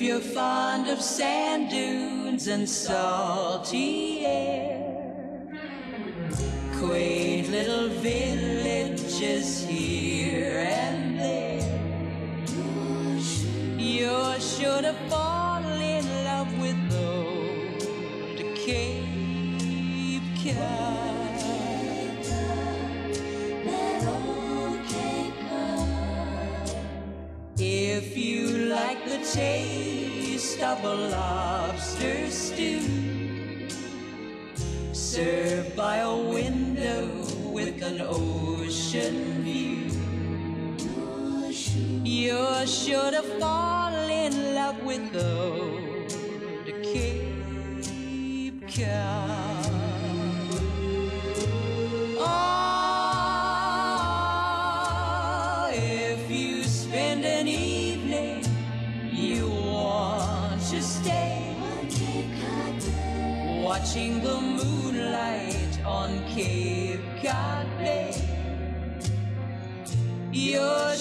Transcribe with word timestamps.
If 0.00 0.06
you're 0.06 0.20
fond 0.20 0.88
of 0.88 0.98
sand 1.02 1.68
dunes 1.68 2.46
and 2.46 2.66
salty 2.66 4.24
air, 4.24 5.46
quaint 6.78 7.50
little 7.50 7.90
villages 8.00 9.62
here 9.62 10.64
and 10.66 11.20
there, 11.20 11.60
you're 13.76 14.40
sure 14.40 14.80
to 14.80 14.94
fall 15.10 15.62
in 15.64 16.24
love 16.24 16.50
with 16.58 16.78
old 16.94 18.38
Cape 18.56 20.22
Cod. 20.42 21.10
If 27.62 28.16
you 28.16 28.46
like 28.70 29.04
the 29.04 29.18
taste 29.18 29.89
a 30.62 30.94
lobster 31.10 32.30
stew, 32.30 32.80
served 34.92 35.74
by 35.74 35.96
a 35.96 36.16
window 36.16 37.08
with 37.50 37.82
an 37.82 38.00
ocean 38.02 39.42
view, 39.42 39.88
you're 42.04 42.66
sure 42.66 43.10
to 43.10 43.22
fall 43.40 43.94
in 43.94 44.54
love 44.54 44.82
with 44.82 45.16
old 45.16 46.12
Cape 46.82 48.62
Cod. 48.68 49.39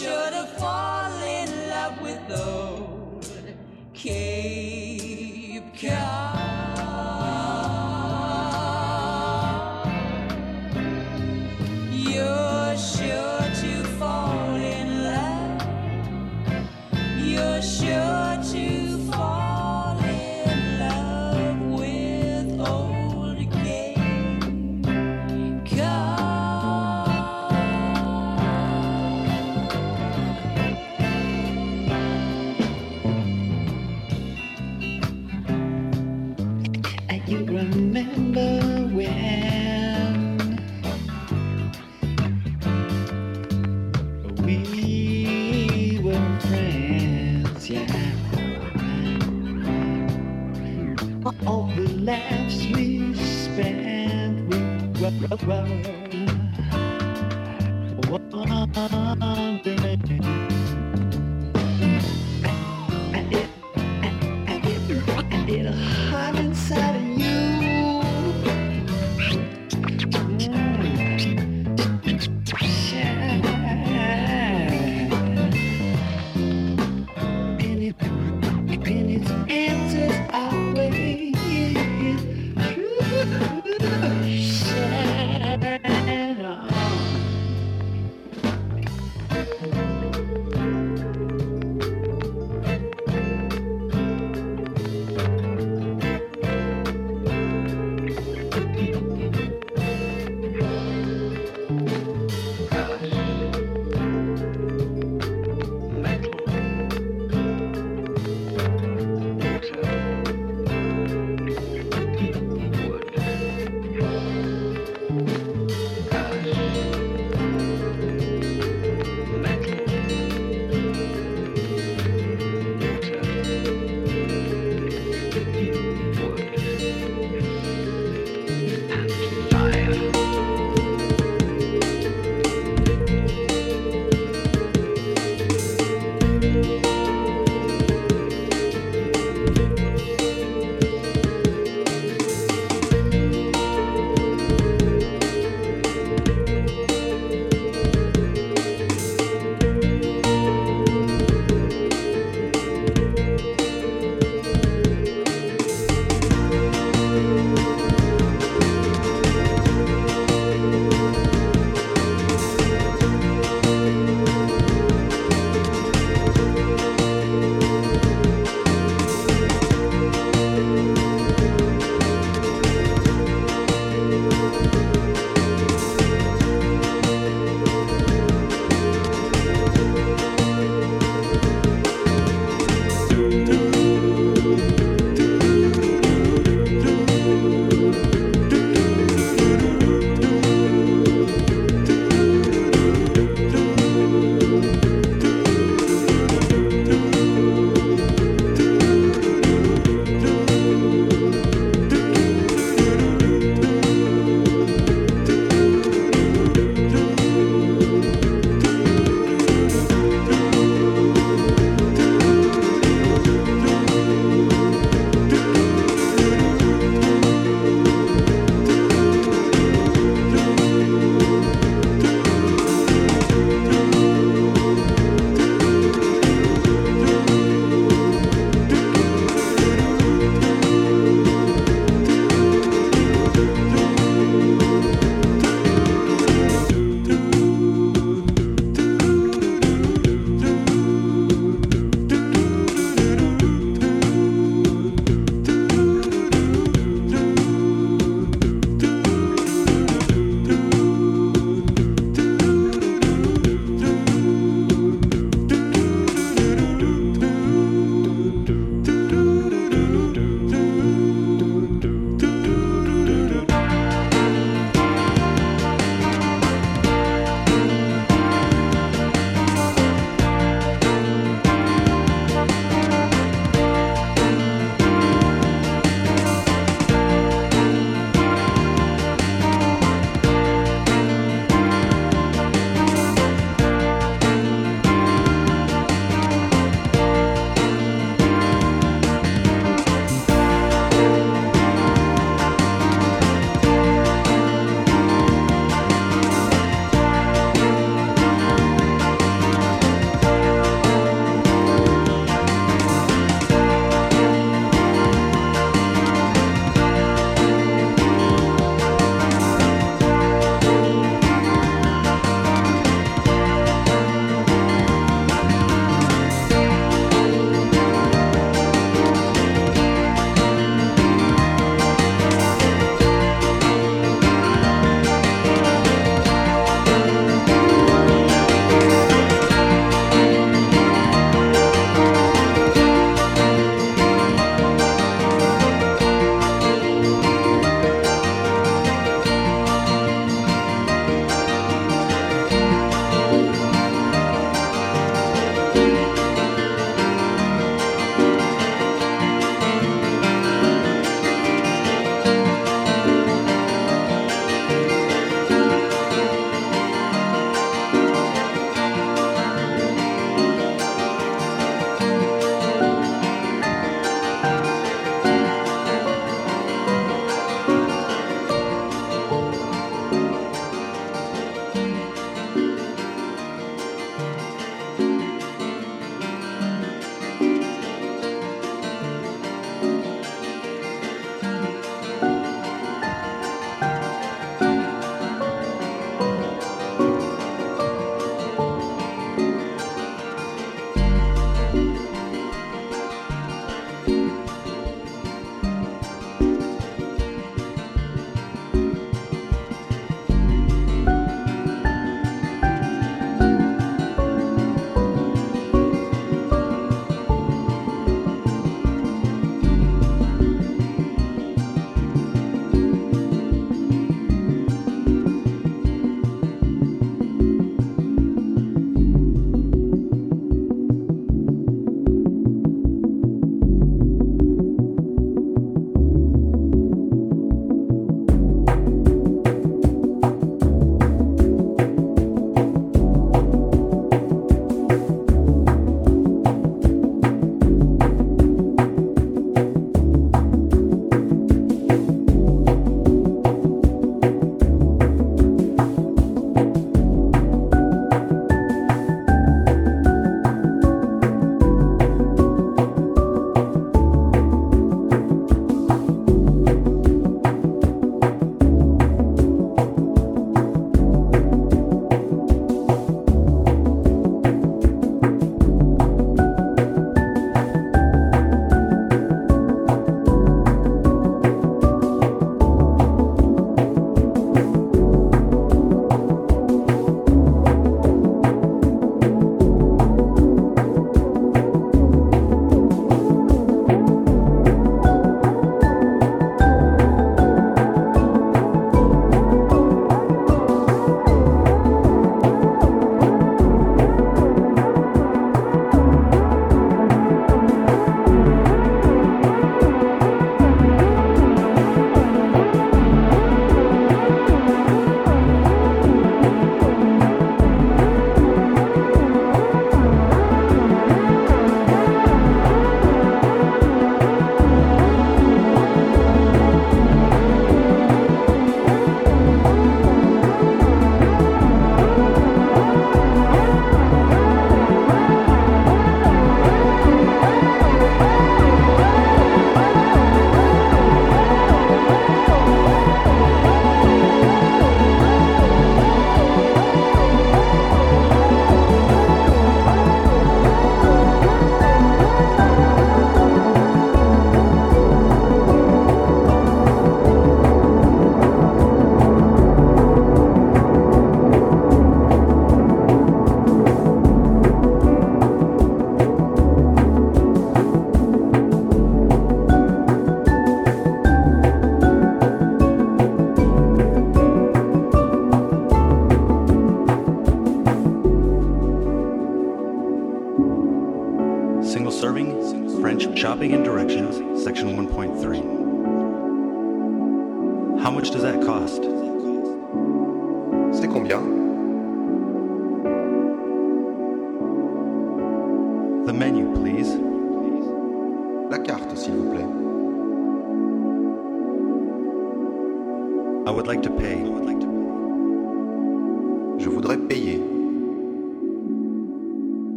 You're 0.00 0.08
sure 0.08 0.30
to 0.30 0.46
fall 0.58 1.22
in 1.22 1.68
love 1.68 2.00
with 2.00 2.40
old 2.40 3.26
Cape 3.92 4.79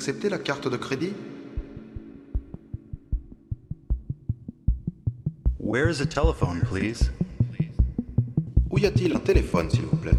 acceptez 0.00 0.30
la 0.30 0.38
carte 0.38 0.66
de 0.66 0.78
crédit? 0.78 1.12
Where 5.58 5.90
is 5.90 6.00
a 6.00 6.06
telephone, 6.06 6.62
please? 6.62 7.10
Où 8.70 8.78
y 8.78 8.86
a-t-il 8.86 9.14
un 9.14 9.18
téléphone, 9.18 9.68
s'il 9.68 9.82
vous 9.82 9.98
plaît? 9.98 10.16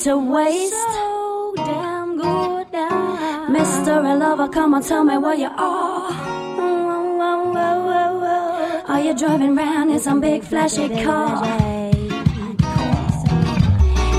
To 0.00 0.16
waste? 0.16 0.72
So 0.72 1.52
damn 1.56 2.16
good, 2.16 2.66
damn. 2.70 3.52
Mystery 3.52 4.14
lover, 4.14 4.48
come 4.48 4.74
on, 4.74 4.82
tell 4.82 5.02
me 5.02 5.16
where 5.18 5.34
you 5.34 5.48
are. 5.48 6.12
Are 8.88 9.00
you 9.00 9.14
driving 9.14 9.56
round 9.56 9.90
in 9.90 9.98
some 9.98 10.20
big 10.20 10.42
flashy 10.44 10.88
car? 11.02 11.44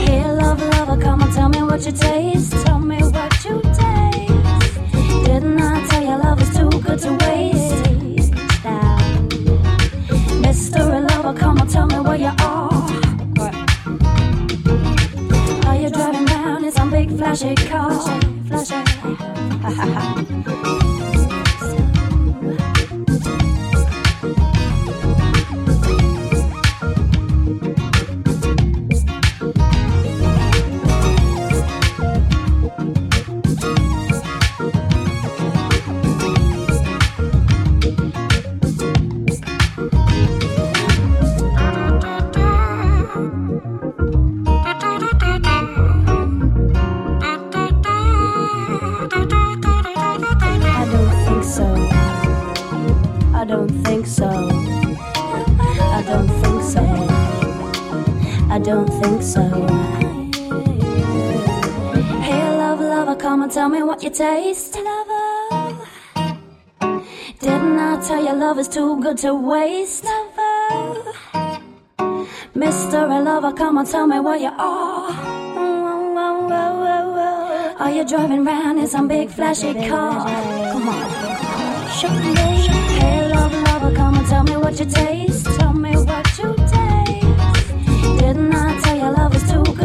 Hey, 0.05 0.23
love, 0.33 0.61
lover, 0.61 1.01
come 1.01 1.21
on, 1.21 1.31
tell 1.31 1.49
me 1.49 1.63
what 1.63 1.85
you 1.85 1.91
taste. 1.91 2.51
Tell 2.65 2.79
me 2.79 2.97
what 2.97 3.45
you 3.45 3.61
taste. 3.61 5.25
Didn't 5.25 5.61
I 5.61 5.87
tell 5.87 6.03
you 6.03 6.17
love 6.23 6.41
is 6.41 6.49
too 6.57 6.69
good 6.81 6.99
to 6.99 7.11
waste? 7.25 7.85
Mystery 10.41 11.01
lover, 11.01 11.33
come 11.39 11.59
on, 11.59 11.67
tell 11.67 11.85
me 11.87 11.99
where 11.99 12.17
you. 12.17 12.31
Are 12.39 12.88
in 17.29 17.35
some 17.35 17.49
big 17.49 17.59
flashy 17.59 17.67
car? 17.67 17.91
Flashy. 18.47 18.73
I 19.61 20.88
think 58.99 59.21
so. 59.21 59.41
Hey, 62.21 62.57
love, 62.57 62.79
lover, 62.79 63.15
come 63.15 63.43
and 63.43 63.51
tell 63.51 63.69
me 63.69 63.81
what 63.83 64.03
you 64.03 64.09
taste. 64.09 64.75
Lover. 64.75 65.77
Didn't 67.39 67.79
I 67.79 68.01
tell 68.05 68.23
you 68.23 68.33
love 68.33 68.59
is 68.59 68.67
too 68.67 69.01
good 69.01 69.17
to 69.19 69.33
waste? 69.33 70.03
Lover. 70.03 71.13
Mystery 72.53 73.21
lover, 73.21 73.53
come 73.53 73.77
and 73.77 73.87
tell 73.87 74.07
me 74.07 74.19
where 74.19 74.37
you 74.37 74.51
are. 74.57 75.39
Are 77.79 77.91
you 77.91 78.03
driving 78.05 78.43
round 78.43 78.79
in 78.79 78.87
some 78.87 79.07
big 79.07 79.29
flashy 79.29 79.73
car? 79.87 80.25
Come 80.73 80.89
on. 80.89 81.89
Show 81.97 82.09
me. 82.09 82.35
Hey, 82.99 83.33
love, 83.33 83.53
lover, 83.53 83.95
come 83.95 84.15
and 84.15 84.27
tell 84.27 84.43
me 84.43 84.57
what 84.57 84.77
you 84.79 84.85
taste. 84.85 85.45
Tell 85.57 85.73
me 85.73 85.95
what 85.95 86.37
you 86.37 86.58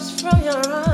drops 0.00 0.20
from 0.20 0.42
your 0.42 0.72
eyes. 0.72 0.89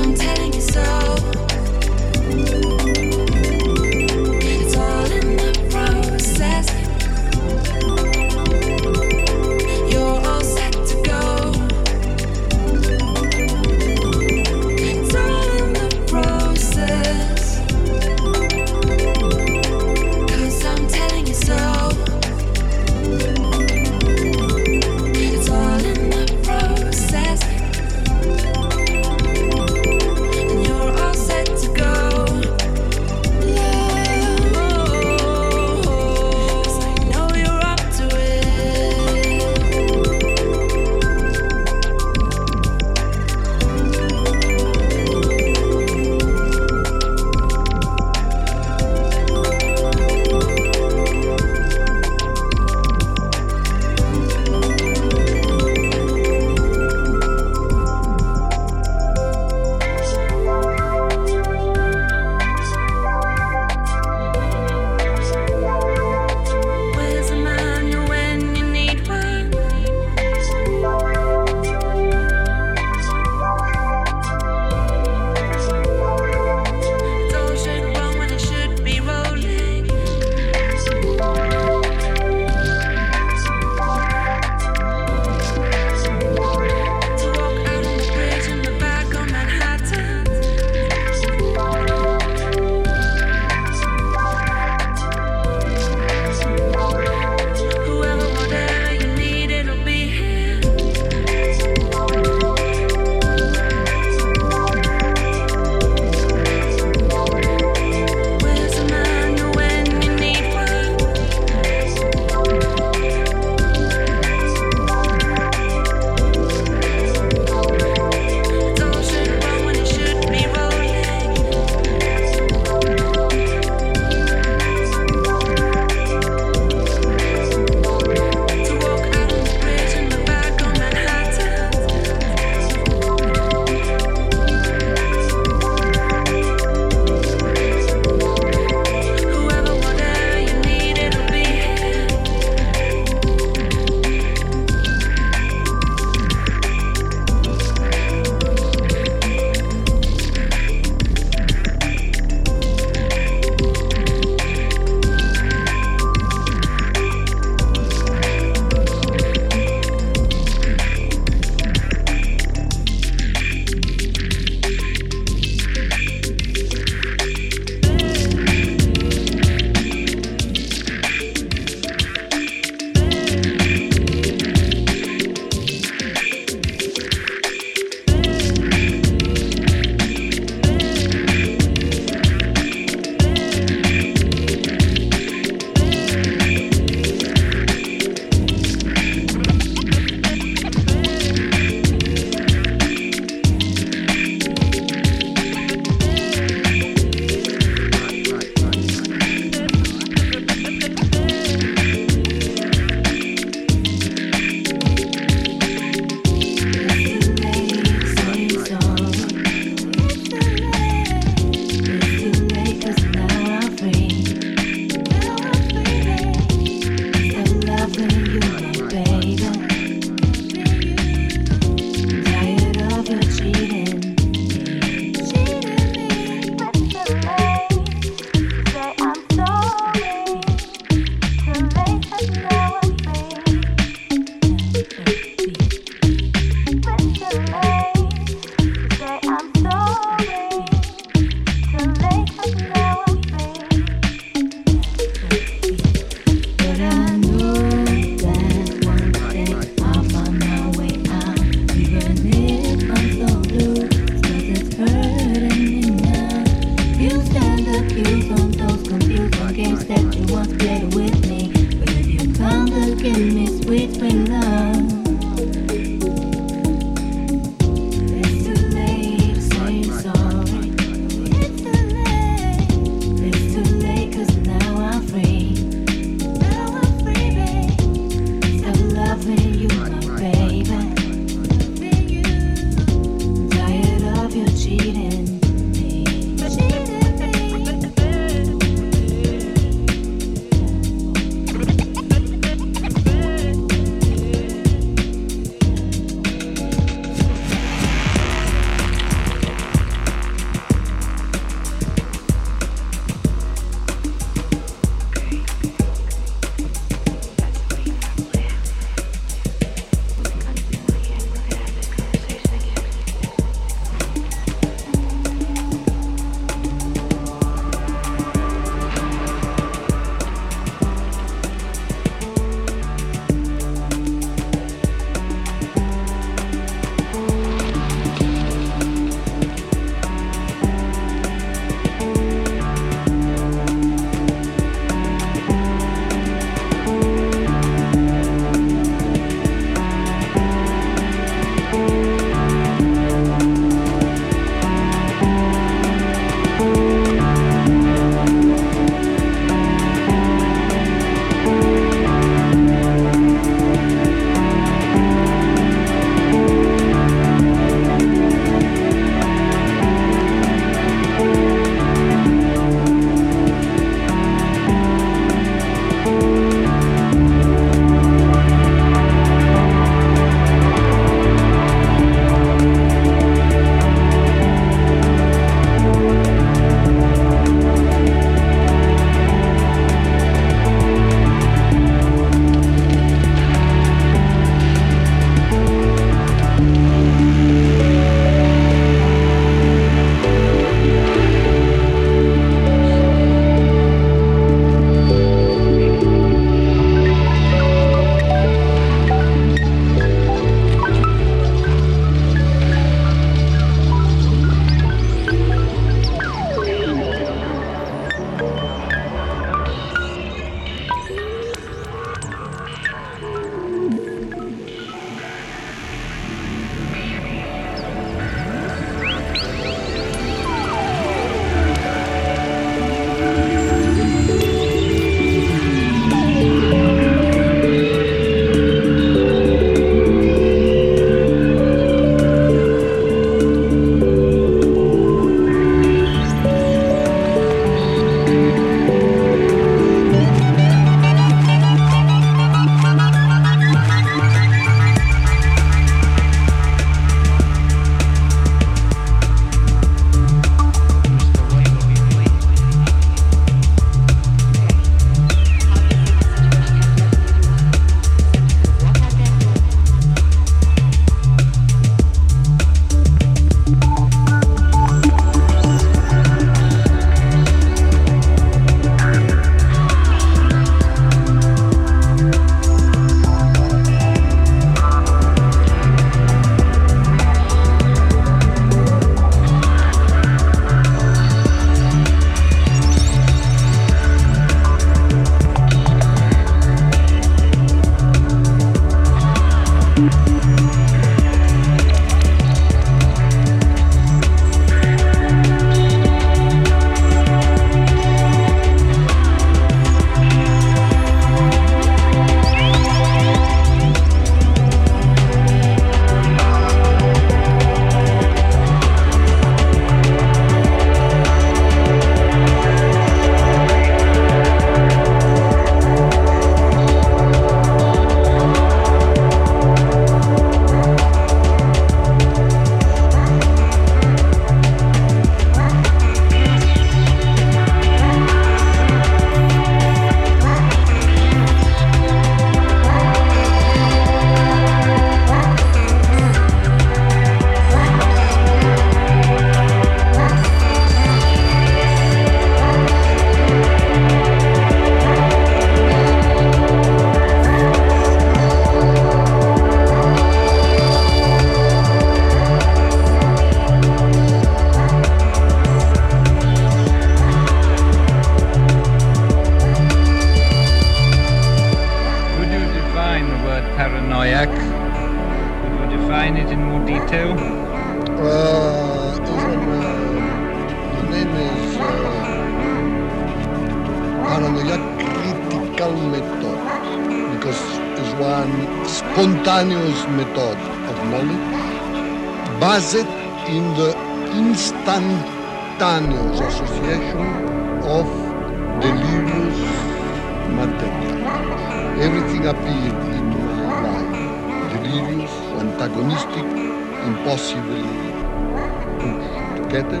Put 598.98 599.56
together. 599.62 600.00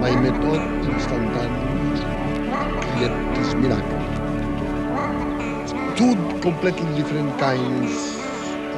My 0.00 0.14
method 0.16 0.62
instantaneous 0.88 2.00
create 2.84 3.34
this 3.36 3.54
miracle. 3.54 4.02
Two 5.96 6.14
completely 6.40 6.94
different 6.96 7.38
kinds 7.38 7.92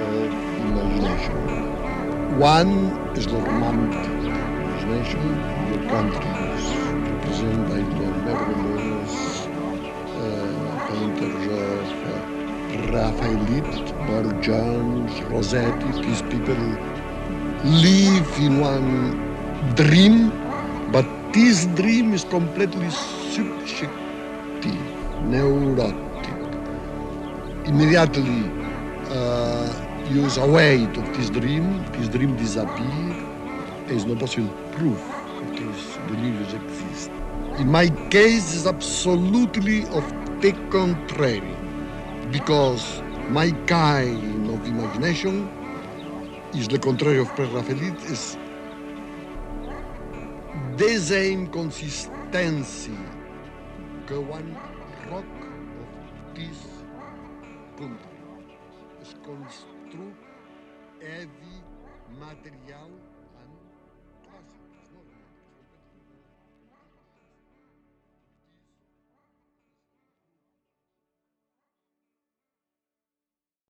of 0.02 0.32
imagination. 0.66 2.38
One 2.38 2.72
is 3.16 3.26
the 3.26 3.36
romantic 3.36 4.06
imagination, 4.06 5.22
your 5.70 5.88
countries 5.90 6.64
represented 7.10 7.68
by 7.68 7.80
the 7.98 8.10
Nevertheless, 8.26 9.46
uh, 10.18 10.86
painters 10.88 11.46
of 11.46 11.88
uh, 12.08 12.92
Raphaelite, 12.92 14.06
Burne-Jones, 14.06 15.22
Rossetti, 15.22 15.90
these 16.02 16.22
people 16.22 16.56
live 17.64 18.38
in 18.38 18.60
one 18.60 19.20
dream, 19.74 20.30
but 20.90 21.04
this 21.32 21.66
dream 21.76 22.14
is 22.14 22.24
completely 22.24 22.90
subjective, 22.90 23.92
neurotic. 25.24 26.34
Immediately 27.66 28.50
uh, 29.10 29.68
you 30.08 30.24
is 30.24 30.38
away 30.38 30.84
of 30.84 31.16
this 31.16 31.28
dream, 31.30 31.84
this 31.92 32.08
dream 32.08 32.36
disappear. 32.36 33.14
There 33.86 33.96
is 33.96 34.06
no 34.06 34.16
possible 34.16 34.48
proof 34.72 34.98
that 35.36 35.56
these 35.56 35.98
deliriums 36.08 36.54
exist. 36.54 37.10
In 37.58 37.70
my 37.70 37.88
case, 38.08 38.54
it's 38.54 38.66
absolutely 38.66 39.84
of 39.88 40.04
the 40.40 40.52
contrary, 40.70 41.56
because 42.32 43.02
my 43.28 43.50
kind 43.66 44.48
of 44.48 44.66
imagination 44.66 45.50
is 46.54 46.68
the 46.68 46.78
contrary 46.78 47.18
of 47.18 47.28
Pre-Raphaelite, 47.36 48.02
is 48.10 48.36
the 50.76 50.98
same 50.98 51.46
consistency 51.48 52.96
que 54.06 54.18
one 54.18 54.56
rock 55.10 55.24
of 55.80 56.34
this 56.36 56.58
country. 57.78 58.09